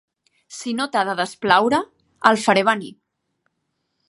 Si 0.59 0.71
no 0.79 0.87
t'ha 0.95 1.03
de 1.11 1.15
desplaure, 1.21 1.83
el 2.31 2.43
faré 2.47 2.65
venir. 2.71 2.91